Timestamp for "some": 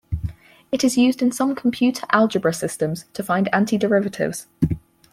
1.31-1.53